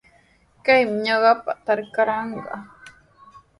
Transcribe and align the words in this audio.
Kaymi 0.65 0.95
ñuqapa 1.05 1.51
trakraaqa. 1.65 2.55